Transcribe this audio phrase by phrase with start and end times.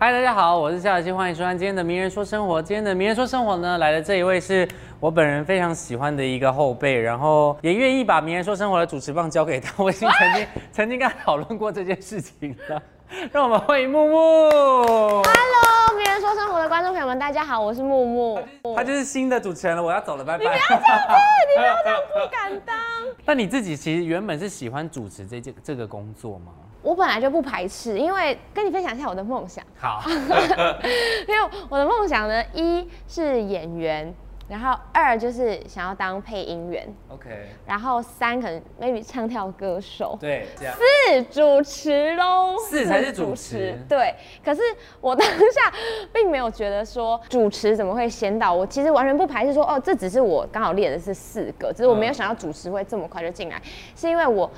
[0.00, 2.62] 嗨，大家好，我是夏小七，欢迎收看今天的《名人说生活》。
[2.64, 4.66] 今天的《名人说生活》呢，来的这一位是
[5.00, 9.74] 我本人非常喜欢的一个后辈，然后也愿意把《名人说生活》的主持棒交给他。
[9.82, 12.80] 我已经 曾经曾经跟他讨论过这件事情了。
[13.32, 14.14] 让我们欢迎木木。
[14.50, 18.40] Hello，名人说生活的观众朋友们，大家好，我是木木。
[18.76, 20.44] 他就是新的主持人了，我要走了，拜拜。
[20.44, 20.54] 你不
[21.66, 22.76] 要这样，不敢当。
[23.26, 26.52] 那你自己其实原本是喜欢主持这件这个工作吗？
[26.82, 29.64] 我本来就不排斥，因为跟你分享一下我的梦想。
[29.78, 30.02] 好，
[31.26, 34.14] 因为我的梦想呢，一是演员，
[34.48, 37.28] 然后二就是想要当配音员，OK，
[37.66, 40.16] 然后三可能 maybe 唱跳歌手。
[40.20, 40.74] 对，这样。
[40.74, 44.14] 四主持喽，四才是主持对，
[44.44, 44.60] 可是
[45.00, 45.72] 我当下
[46.12, 53.60] 并没有觉得说主持怎么会先到，我其实完全不排斥说哦，这只是我刚好列的是四个，只是我没有想到主持会这么快就进来，
[53.96, 54.50] 是因为我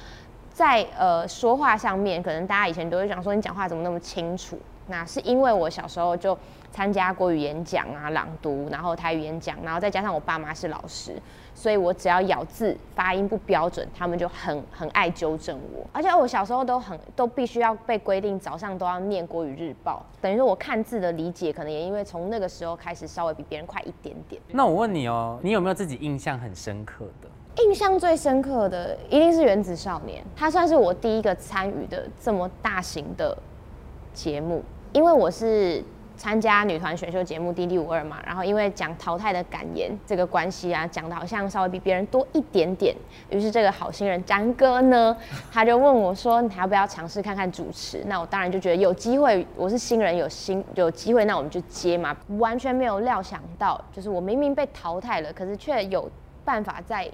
[0.60, 6.36] 在呃说话上面，可能大家以前都会讲说你讲话怎么那么清楚，那是因为我小时候就
[6.70, 11.14] 参加国语演讲啊、朗读，然后台语演讲，然后再加上我爸妈是老师，
[11.54, 15.82] 所以我只要咬字发音不标准，他们就很很爱纠正我。
[15.94, 24.38] 而且我小时候都很都必须要被规定早上都要念国语日报，等于说我看字的理解可能也因为从那个时候开始稍微比别人快一点点。
[24.52, 27.29] 那我问你哦，你有没有自己印象很深刻的？
[27.56, 33.36] 印象最深刻的一定是《原子少年》，它算是我第一个参与的这么大型的
[34.14, 35.82] 节目，因为我是
[36.16, 42.94] 参加女团选秀节目《D D 五二》嘛，然后因为讲淘汰的感言这个关系啊，讲的好像稍微比别人多一点点，
[43.30, 45.16] 于是这个好心人詹哥呢，
[45.50, 52.16] 他就问我说：“你还要不要尝试看看主持？”那我当然就觉得有机会，我是新人，有新有机会，那我们就接嘛。
[52.38, 56.08] 完全没有料想到，就是我明明被淘汰了，可是却有
[56.44, 57.10] 办法在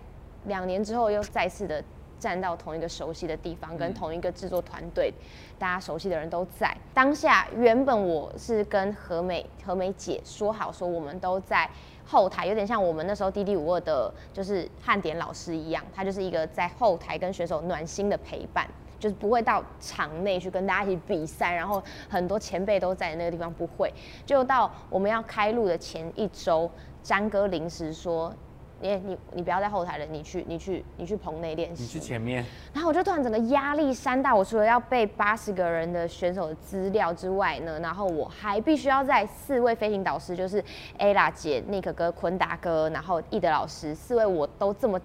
[0.47, 1.83] 两年之后又再次的
[2.19, 5.12] 站到同一个熟悉的地方，跟同一个制作团队，
[5.58, 6.75] 大家熟悉的人都在。
[6.94, 11.69] 当下原本我是跟何美何美姐说好，说我们都在
[12.05, 18.66] 后台，有点像我们那时候 D D 五二的，就是汉典老师一样，他就是一个在后台跟选手暖心的陪伴。
[18.98, 23.92] 就是不会到场内去跟大家一起比赛，然后很多前辈都在那个地方，不会。
[24.25, 26.69] 就到我们要开录的前一周，
[27.03, 28.34] 詹哥临时说
[28.81, 40.62] ：“你你你不要在后台了，你去你去你去棚内练习。”你去前面，然后我就突然整个压力山大，我除了要背八十个人的选手的资料之外呢，然后我还必须要在四位飞行导师，就是
[40.98, 45.00] ella 姐、Nick 哥、坤达哥，然后易德老师，四位我都这么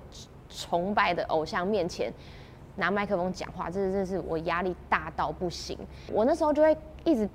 [0.49, 2.13] 崇拜的偶像面前
[2.75, 5.77] 拿麦克风讲话，这真的是我压力大到不行。
[6.11, 7.29] 我那时候就会一直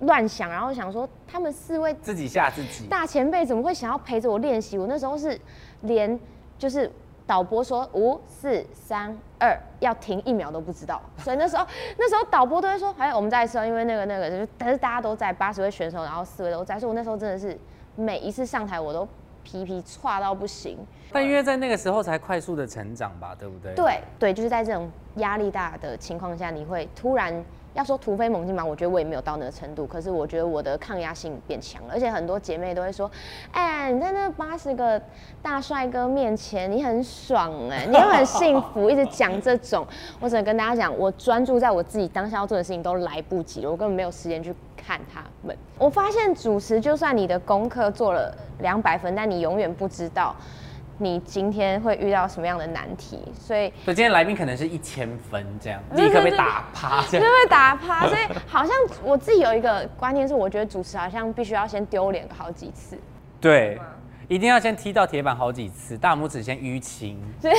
[0.00, 2.86] 乱想，然后想说他们四位自己吓自己。
[2.88, 4.76] 大前辈怎么会想要陪着我练习？
[4.76, 5.38] 我那时候是
[5.82, 6.18] 连
[6.58, 6.90] 就是
[7.26, 11.66] 导播说五四三二要停一秒都不知道，所以那时候
[11.96, 17.58] 那时候导播都会说，哎，我们再一次哦，因为那个那个，就是但是大家都在八十位选手，然后四位都在，所以我那时候真的是
[17.96, 19.08] 每一次上台我都
[19.42, 20.78] 皮皮歘到不行。
[21.12, 23.72] 但因为在那个时候才快速的成长吧，对不对？。
[23.74, 27.32] 对对，就是在这种压力大的情况下，你会突然
[27.74, 28.64] 要说突飞猛进嘛？
[28.64, 33.10] 我觉得我也没有到那个程度，可是我觉得我的抗压性变强了，而且很多姐妹都会说，
[33.50, 35.00] 哎，你在那八十个
[35.42, 39.86] 大帅哥面前，你很爽哎、你又很幸福，一直讲这种，
[40.20, 45.56] 我只能跟大家讲，我专注在我自己当下要做的事情都来不及了，我根本没有时间去看他们。
[45.76, 50.34] 我发现主持，就算你的功课做了两百分，但你永远不知道。
[50.98, 57.32] 你今天会遇到什么样的难题，所以所以今天来宾可能是一千分这样，立刻被打趴这就样。
[57.34, 62.96] 会打趴，所以好像我自己有一个观念是，我觉得主持好像必须要先丢脸好几次，
[63.40, 63.80] 对，
[64.28, 67.54] 一定要先踢到铁板好几次，大拇指先淤青，所 以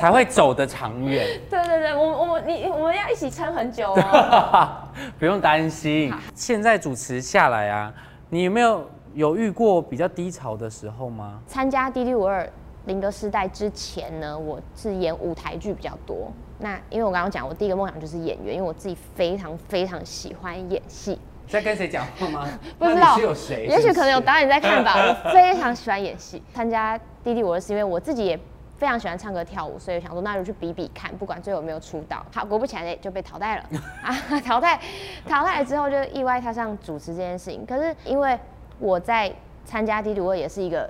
[0.00, 1.38] 才会走得长远。
[1.50, 4.76] 对对对，我我你我们要一起撑很久哦。
[5.18, 6.12] 不用担心。
[6.34, 7.92] 现在主持下来啊，
[8.30, 11.40] 你有没有有遇过比较低潮的时候吗？
[11.46, 12.48] 参加《D D 五二
[12.86, 16.32] 林格时代》之前呢，我是演舞台剧比较多。
[16.58, 21.16] 那因为我刚刚讲，我第一个梦想就是演员，因为我自己非常非常喜欢演戏。
[21.46, 22.48] 在跟谁讲话吗？
[22.76, 23.66] 不知道是有谁？
[23.66, 24.94] 也许可能有导演在看吧。
[24.98, 28.36] 我非常喜欢演戏，参加弟弟我是因为我自己也
[28.76, 32.26] 非常喜欢唱歌跳舞，所以想说那就去比比看，不管最后有没有出道。
[32.34, 33.64] 好，果不其然哎就被淘汰了
[34.02, 34.12] 啊！
[34.44, 34.80] 淘汰，
[35.28, 37.64] 淘汰了之后就意外踏上主持这件事情。
[37.64, 38.36] 可是因为
[38.78, 39.32] 我在
[39.64, 40.88] 参加弟弟我也是一个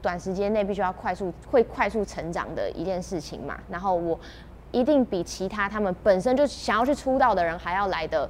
[0.00, 4.18] 短时间内必须要快速会快速成长的一件事情嘛，然后我
[4.72, 8.28] 一定比其他他们本身就想要去出道的人还要来的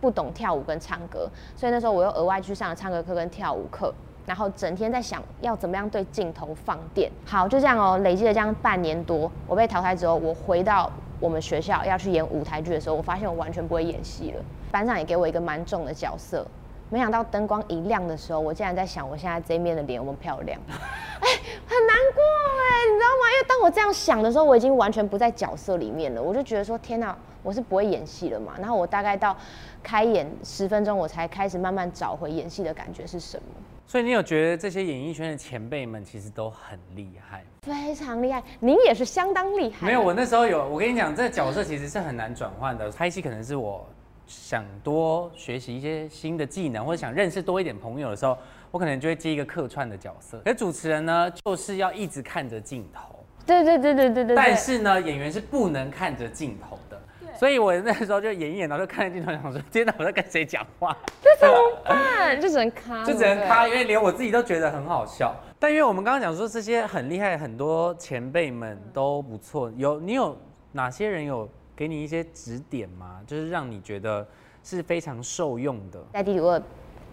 [0.00, 3.92] 不懂跳舞跟唱歌，所以那时候我又额外去上了唱歌课跟跳舞课，
[4.26, 7.10] 然后整天在想要怎么样对镜头放电。
[7.24, 14.44] 好，就这样哦，累积了这样半年多，我被淘汰之后，我回到我们学校要去演舞台剧的时候，我发现我完全不会演戏了。
[14.70, 16.46] 班上也给我一个蛮重的角色。
[16.88, 20.60] 没想到灯光一亮的时候，我竟然在想，我现在这面的脸有没有漂亮？
[20.68, 21.28] 哎，
[21.66, 23.30] 很难过哎，你知道吗？
[23.32, 26.22] 因为当我这样想的时候，我已经完全不在角色里面了。
[26.22, 28.54] 我就觉得说，天哪，我是不会演戏了嘛。
[28.58, 29.36] 然后我大概到
[29.82, 33.48] 开演十分钟，我才开始慢慢找回演戏的感觉是什么。
[33.88, 38.42] 所以你有觉得这些演艺圈的前辈们其实都很厉害，非常厉害。
[38.60, 39.86] 您也是相当厉害。
[39.86, 42.90] 没有，我那时候有，我跟你讲，这个角色其实是很难转换的。
[42.90, 43.84] 拍戏可能是我。
[44.26, 48.36] 想多学习一些新的技能，或者想认识多一点朋友的时候，
[48.70, 50.40] 我可能就会接一个客串的角色。
[50.44, 53.14] 可主持人呢，就是要一直看着镜头。
[53.46, 54.36] 对对对对对对。
[54.36, 57.00] 但是呢，演员是不能看着镜头的。
[57.38, 60.96] 所以我那时候就演一演，然后就看着镜头，想说：天哪，我在跟谁讲话？
[61.22, 62.40] 这怎么办？
[62.40, 63.04] 就只能卡。
[63.06, 65.34] 就只能卡，因为连我自己都觉得很好笑。
[65.58, 69.70] 但因为我们刚刚讲说这些很厉害，很多前辈们都不错。
[69.76, 70.36] 有你有
[70.72, 71.48] 哪些人有？
[71.76, 73.20] 给你一些指点吗？
[73.26, 74.26] 就是让你觉得
[74.64, 76.02] 是非常受用的。
[76.14, 76.60] 在第五二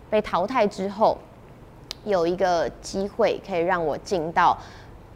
[0.10, 1.18] 被淘汰之后，
[2.06, 4.58] 有一个机会可以让我进到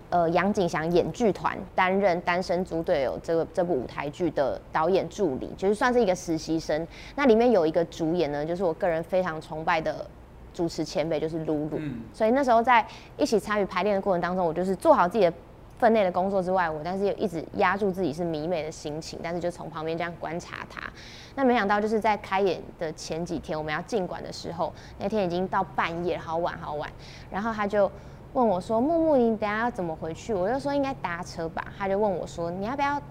[0.10, 6.86] 呃杨景祥演剧团担任《单身猪队友》这个这部舞台剧的导演助理，就是算是一个实习生。
[7.16, 10.06] 那里面有一个主演呢，就是我个人非常崇拜的
[10.54, 11.80] 主持前辈，就是露露。
[12.12, 12.86] 所以那时候在
[13.16, 15.34] 一起参与排练的过程当中，我就是做好自己的。
[15.78, 20.82] 分内的工作之外，我但是又一直压住自己是迷妹的心情，但是就从旁边这样观察他。
[21.36, 26.90] 那没想到就是在开演的前几天，我们要进馆的时候，那天已经到半夜，好晚好晚。
[27.30, 27.92] 然后他就
[28.34, 33.02] 问我说：“木木，你等下要怎么回去？”我就说：“应该搭车吧。”他就问我说：“你要不要？”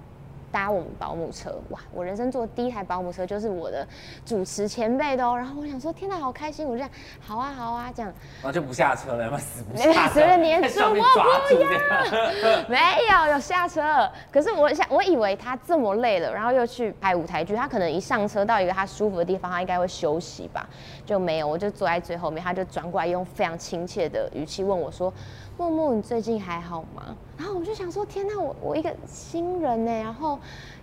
[0.56, 1.78] 搭我们保姆车哇！
[1.92, 3.86] 我人生坐第一台保姆车就是我的
[4.24, 5.36] 主持前辈的哦。
[5.36, 6.66] 然后我想说，天哪，好开心！
[6.66, 8.10] 我就这样，好啊，好啊，这样。
[8.40, 10.08] 然后就不下车了，要死不下。
[10.08, 12.64] 随着年住，我不要。
[12.68, 12.78] 没
[13.10, 14.10] 有，有下车。
[14.32, 20.66] 可是我想，我以为他这么累了，然后又去拍舞台剧，他可能一上车到一个他舒服的地方，他应该会休息吧？
[21.04, 25.12] 就没有，我就坐在最后面，他就转过来用非常亲切的语气问我说。
[25.58, 27.16] 木木，你最近还好吗？
[27.38, 30.38] 然后我就想说，天呐，我我一个新人呢，然后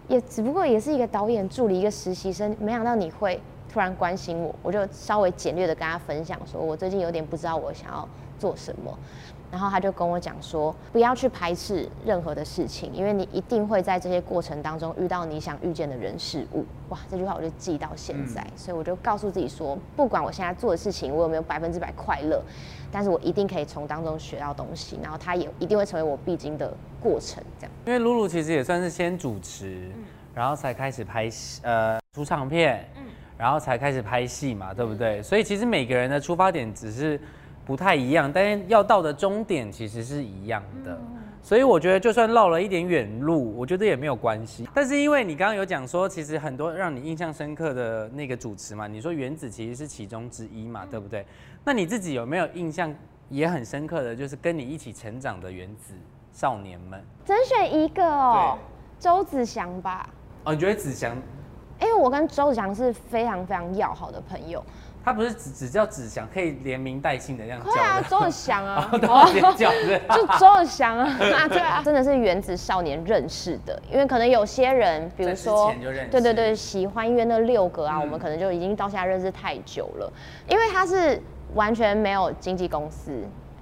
[0.08, 3.40] 也只不过也是一个导演助理，一个实习生，没想到你会
[3.72, 8.08] 突然关心我，我就稍微简略的跟他分享，说我最近有点不知道我想要
[8.40, 8.98] 做什么。
[9.54, 16.66] 然后他就跟我讲说，不要去排斥任何的事情，因为你一定会在这些过程当中遇到你想遇见的人事物。
[16.90, 22.42] 哇，这句话我就记到现在，所以我就告诉自己说，不管我现在做的事情我有没有百分之百快乐，
[22.92, 27.44] 但是我一定可以从当中学到东西，然后它也一定会成为我必经的过程。
[27.60, 29.88] 这样，因为露露其实也算是先主持，
[30.34, 33.04] 然后才开始拍戏，呃，出唱片，嗯，
[33.38, 35.22] 然后才开始拍戏嘛，对不对？
[35.22, 37.22] 所以其实每个人的出发点只是。
[37.66, 41.00] 不太一样，但是要到的终点其实是一样的，
[41.42, 44.68] 所以我觉得就算绕了一点远路，我觉得也没有关系。
[44.74, 51.26] 但是因为你刚刚有讲说，其实很多让你印象深刻的那个主持嘛，你说原子其实是其中之一嘛，对不对？
[51.64, 52.94] 那你自己有没有印象
[53.30, 55.94] 也很深刻的就是跟你一起成长的原子
[56.34, 57.02] 少年们？
[57.26, 58.58] 只选一个哦，
[59.00, 60.10] 周子祥吧。
[60.44, 61.16] 哦，你觉得子祥？
[61.82, 64.64] 因为我跟周子祥是非常非常要好的朋友。
[65.04, 67.72] 他不是只只叫子祥，可以连名带姓的这样叫。
[67.72, 68.90] 对啊，周子祥啊，
[69.58, 69.72] 叫
[70.16, 75.74] 就周子祥 啊，对啊，真的是原子少年认识的，因为可能有些人，比如说，
[76.10, 80.12] 对对对，喜欢音乐那六个啊，我们可能就已经到现在认识太久了，
[80.48, 81.22] 因为他是
[81.54, 83.12] 完全没有经纪公司，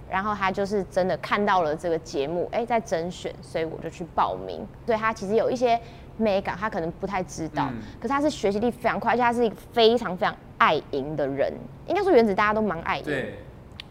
[0.10, 5.80] 然后他就是真的看到了这个节目，哎，在甄选，所以我就去报名，所以他其实有一些。
[6.18, 7.68] 美感，他可能不太知道，
[8.00, 11.51] 可是他是学习力非常快，而且他是一个非常非常爱赢的人。
[11.88, 13.03] 应该说原子大家都蛮爱赢。
[13.03, 13.34] 对。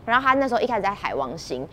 [0.07, 1.67] 然后他那时候一开始在海王星，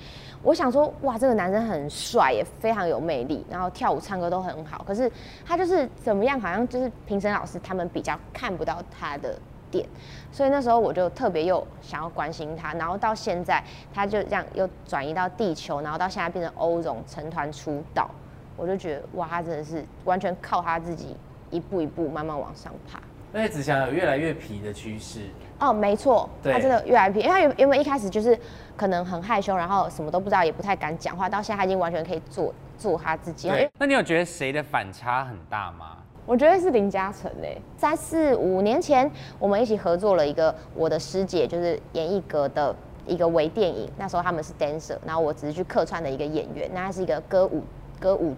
[0.44, 4.84] 我想说，哇，这个男生很帅，也非常有魅力，然后跳舞唱歌都很好。
[4.86, 5.10] 可是
[5.46, 9.39] 他就是怎么样，好像就是评审老师他们比较看不到他的
[9.72, 9.88] 点，
[10.32, 12.74] 所以那时候我就特别又想要关心他。
[12.74, 13.63] 然后到现在，
[13.94, 18.10] 他就这样又转移到地球，然后到现在变成欧荣成团出道。
[18.58, 21.16] 我就觉得哇，他真的是完全靠他自己
[21.50, 23.00] 一步一步慢慢往上爬。
[23.34, 25.22] 而且子祥有越来越皮的趋势。
[25.60, 28.38] 哦，没错，他真的越来越皮，因为他原原本一开始就是
[28.75, 33.50] 可能很害羞，然后什么都不知道，也不太敢讲话，到现在他已经完全可以做做他自己。
[33.50, 35.98] 对，那你有觉得谁的反差很大吗？
[36.25, 47.63] 我觉得是林嘉诚诶，在四五年前我们一起合作了一个我的师姐，就是演艺阁的一个微电影，那时候他们是 dancer，然后我只是去客串的一个演员，那他是一个歌舞
[48.00, 48.36] 歌舞。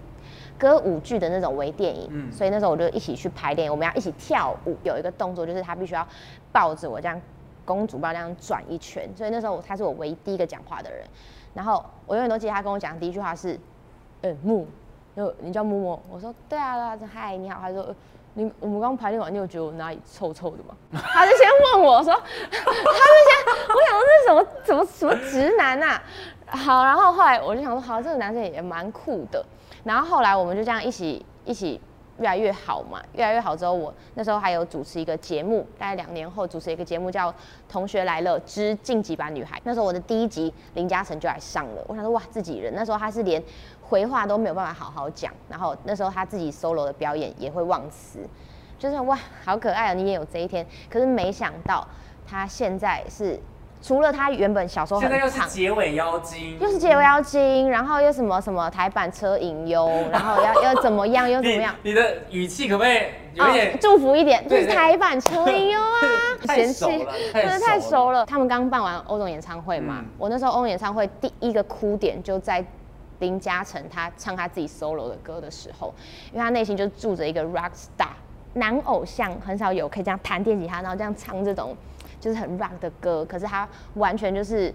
[0.59, 4.75] 歌舞剧的那种微电影，所以那时候我就一起去排练，我们要一起跳舞。
[4.83, 6.05] 有一个动作就是他必须要
[6.51, 7.19] 抱着我这样
[7.63, 11.03] 公主抱这样转一圈，所以那时候他是我唯一第一个讲话的人。
[11.53, 13.59] 然后我永远都记得他跟我讲的第一句话是
[14.21, 14.67] ：“嗯木，
[15.15, 17.95] 就你叫木木。”我说：“对啊，他说嗨，你好。”他说
[18.35, 20.75] ：“你我们刚排练完，你有觉得我哪里臭臭的吗？
[20.91, 23.33] 他就先问我说， 他就先，
[23.67, 25.99] 我想说这是什么什么什么直男呐、
[26.45, 29.43] 好，然后后来我就想说，好，这个男生也蛮酷的。
[29.83, 31.79] 然后后来我们就这样一起一起
[32.19, 37.31] 越来越好嘛，越来越好之后，我那时候还有主持一个节目，大概两年后主持一个节目叫
[37.69, 39.57] 《同学来了之晋级版女孩》。
[39.63, 42.73] 那时候我的第一集林嘉诚就来上了，我想说哇，自己人。
[42.75, 43.41] 那时候他是连
[43.81, 48.19] 回话都没有办法好好讲，然后那时候他自己 solo 的表演也会忘词，
[48.77, 50.65] 就是哇，好可爱啊，你也有这一天。
[50.89, 51.87] 可是没想到
[52.27, 53.39] 他现在是
[53.81, 55.47] 除了他原本小时候很现在又是胖。
[55.47, 63.01] 结尾妖精，又是结尾妖精，然后又什么什么台版车银优， 然后要要怎么样又怎么样，你你的语气可不可以
[63.35, 64.63] 有一点哦、祝福一点，就对。
[64.63, 65.99] 是台版车银优啊，
[66.45, 67.89] 太嫌熟弃了，真的太太熟了。
[67.89, 68.25] 熟了。
[68.25, 70.05] 他们刚办完欧总演唱会嘛，嗯。
[70.17, 72.63] 我那时候欧总演唱会第一个哭点就在
[73.19, 75.93] 林嘉诚他唱他自己 solo 的歌的时候，
[76.31, 78.07] 因为他内心就住着一个 rock star
[78.53, 81.75] 男偶像，很少有可以这样弹电吉他，然后这样唱这种
[82.19, 84.73] 就是很 rock 的歌，可是他完全就是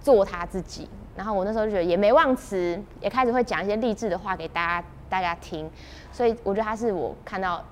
[0.00, 0.88] 做他自己。
[1.16, 5.70] 然后我那时候就觉得也没忘词，也开始会讲一些励志的话给大家大家听，
[6.12, 7.64] 所以我觉得他是我看到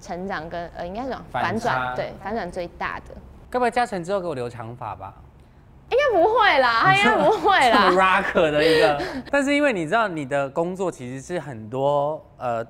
[0.00, 3.14] 成长跟呃应该是讲反转，对反转最大的。
[3.50, 5.14] 该不会嘉诚之后给我留长发吧？
[5.88, 7.90] 应该不会啦，他应该不会啦。
[7.94, 12.66] rock 的一个，但是因为你知道你的工作其实是很多呃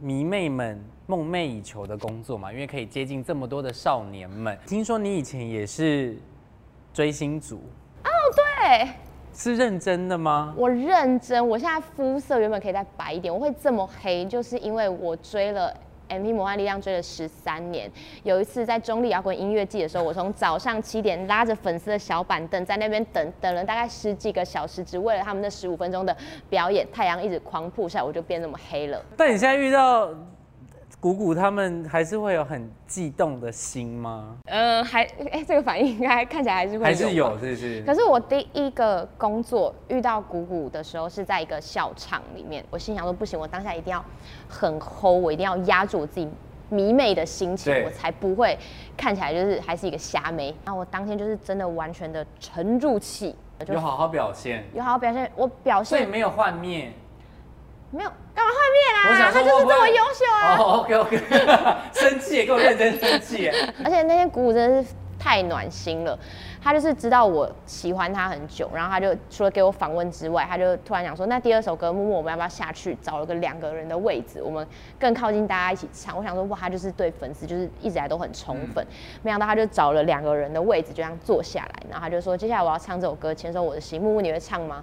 [0.00, 4.58] 迷妹们梦寐以求的工作嘛，因为可以接近这么多的少年们。
[4.66, 6.16] 听说你以前也是
[6.94, 7.56] 追星族
[8.04, 8.88] 哦，对，
[9.34, 10.54] 是认真的吗？
[10.56, 15.70] 我认真，我现在肤色原本可以再白一点，我会这么黑，就是因为我追了。
[16.08, 17.90] MP 魔幻力量追了十三年，
[18.22, 26.14] 有一次在中立摇滚音乐季的时候，我从早上七点拉着粉丝的小板凳在那边等等了大概十几个小时，只为了他们那十五分钟的
[26.50, 29.02] 表演，太阳一直狂曝下来，我就变那么黑了。
[29.16, 30.10] 但你现在遇到
[31.02, 34.36] 谷谷他们，还是会有很悸动的心吗？
[34.44, 37.82] 嗯，还哎、这个反应应该看起来还是会还是有，是不是？
[37.84, 44.04] 可是我第一个工作遇到谷谷的时候是在一个小场里面，我心想说不行，我当下一定要
[44.48, 46.30] 很齁，我一定要压住我自己
[46.68, 48.56] 迷妹的心情，我才不会
[48.96, 50.54] 看起来就是还是一个瞎妹。
[50.64, 53.34] 那我当天就是真的完全的沉住气，
[53.66, 56.92] 有好好表现，有好好表现，我表现所以没有幻灭。
[57.90, 58.12] 没有
[58.52, 60.56] 干嘛幻灭啦，我想说他就是这么优秀啊！
[60.58, 61.20] 哦，OK OK，
[61.92, 63.54] 生气耶，给我认真生气耶。
[63.84, 66.18] 而且那天鼓舞真的是太暖心了，
[66.62, 74.66] 他就是知道我喜欢他很久，然后他就除了给我访问之外，他就突然讲说，那第二首歌木木我们要不要下去找了个两个人的位置，我们
[74.98, 76.16] 更靠近大家一起唱。
[76.16, 78.84] 我想说哇，他就是对粉丝就是一直以来都很宠粉，
[79.22, 84.82] 没想到他就找了两个人的位置，就这样坐下来，然后他就说接下来我要唱这首歌《牵手我的心》，木木你会唱吗？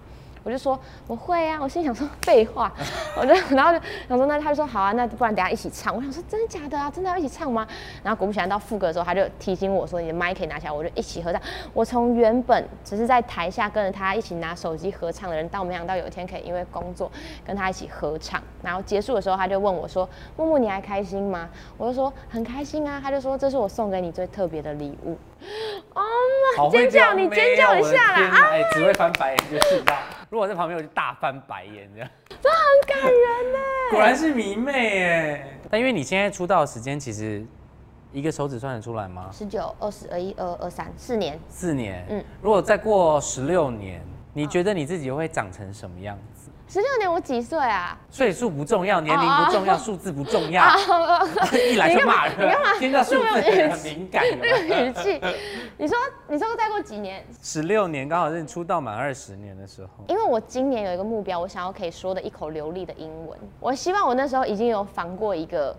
[0.50, 2.74] 我就说我会啊，我心想说废话，
[3.16, 5.96] 我就 然后就想说那他就说好啊，那不然等一下一起唱。
[5.96, 7.68] 我想说真的假的啊，真的要一起唱吗？
[8.02, 11.40] 然后果不其然到副歌的时候，他就提醒我说你的麦可以拿起来，我就一起合唱。
[11.72, 17.12] 我从原本只是在台下跟着他一起拿手机合唱的人，到没想到有一天可以因为工作
[17.46, 18.42] 跟他一起合唱。
[18.64, 21.48] 然后结束的时候，他就问我说木木你还开心吗？
[21.78, 23.00] 我就说很开心啊。
[23.00, 25.16] 他就说这是我送给你最特别的礼物。
[25.94, 26.02] 哦
[26.72, 29.84] 尖叫你尖叫一下啦哎，只会翻白眼就是。
[30.30, 32.10] 如果我在旁边，我就大翻白眼这样。
[32.30, 32.58] 这很
[32.88, 33.60] 感人呢。
[33.90, 35.60] 果然是迷妹哎。
[35.72, 37.44] 但因为你现在出道的时间，其实
[38.14, 39.30] 一个手指算得出来吗？
[39.32, 41.40] 十九、二十、二一、二二、三，四年。
[41.50, 42.06] 四年。
[42.10, 42.26] 嗯嗯。
[42.42, 46.52] 如果再过十六年，你觉得你自己会长成什么样子？
[46.70, 47.98] 十六年我几岁啊？
[48.12, 50.78] 岁数不重要，年龄不重要，数字不重要， 啊，
[51.52, 54.24] 一来就骂人你干嘛，听到数字很敏感。
[54.40, 55.20] 那个语气，
[55.80, 55.98] 你说
[56.28, 57.26] 你说再过几年？
[57.42, 59.90] 十六年刚好是你出道满二十年的时候。
[60.08, 63.40] 因为我今年有一个目标，我想要可以说的一口流利的英文。
[63.60, 65.76] 我希望我那时候已经有访过一个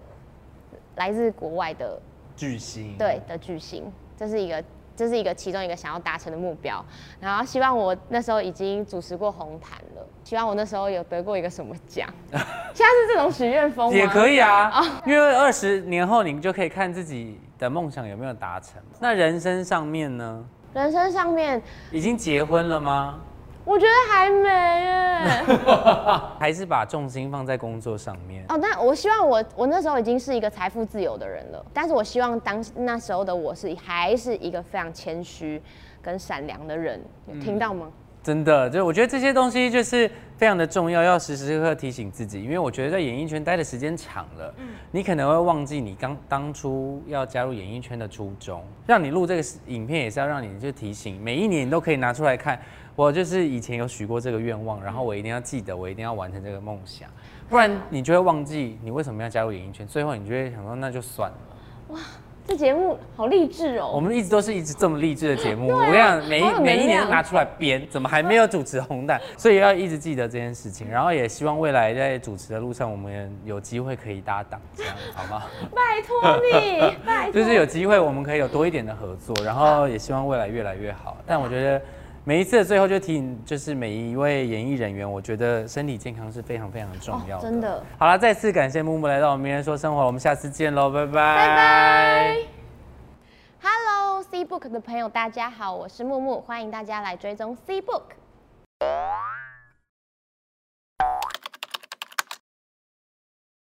[0.97, 1.97] 来自国外的
[2.35, 2.97] 巨星。
[2.99, 4.61] 对的巨星，这是一个
[5.01, 6.85] 这是一个其中一个想要达成的目标。
[7.19, 12.07] 然后希望我那时候已经主持过红毯了，希望我那时候有得过一个什么奖。
[12.31, 12.41] 现
[12.75, 13.97] 在是这种许愿风吗？
[13.97, 18.75] 也可以啊，哦因为二十年后你就可以看自己的梦想有没有达成。
[19.01, 23.19] 那人生上面呢，人生上面，已经结婚了吗？
[23.65, 25.21] 我觉得还没耶。
[26.41, 28.45] 还是把重心放在工作上面？
[28.49, 35.61] 哦，那我希望我我那时候已经是一个财富自由的人了，但是我希望当那时候的我是还是一个非常谦虚
[36.01, 37.91] 跟善良的人，有听到吗？
[38.23, 40.11] 真的，就我觉得这些东西就是
[40.41, 48.65] 非常的重要，要时时刻刻提醒自己，因为我觉得在演艺圈待的时间长了，嗯你可能会忘记你刚当初要加入演艺圈的初衷。
[48.87, 52.59] 让你录这个影片也是要让你就提醒，每一年你都可以拿出来看。
[52.97, 57.07] 我就是以前有许过这个愿望，然后我一定要记得，我一定要完成这个梦想，
[57.51, 61.37] 不然你就会忘记你为什么要加入演艺圈，最后你就会想说那就算了。
[61.89, 61.99] 哇。
[62.51, 63.93] 这节目好励志哦！
[63.95, 65.69] 我们一直都是一直这么励志的节目。
[65.69, 69.21] 我跟你讲，每一每一年拿出来编，怎么还没有主持红蛋？
[69.37, 75.45] 所以要一直记得这件事情，然后也希望未来在主持的路上，我们有机会可以搭档，这样好吗？
[75.73, 77.33] 拜托你，拜托。
[77.41, 81.19] 就是有机会我们可以有多一点的合作，然后也希望未来越来越好。
[81.25, 81.81] 但我觉得。
[82.23, 87.43] 每一次的最后就提醒，就是每一位演艺人员，我觉得身体健康是非常非常重要的。
[87.43, 87.83] 真的。
[87.99, 91.13] 好了，再次感谢木木来到我们名人说生活，我们下次见喽，拜拜。
[91.13, 92.37] 拜拜。
[93.63, 98.03] Hello C Book 的朋友，大家好，我是木木，欢迎大家来追踪 C Book。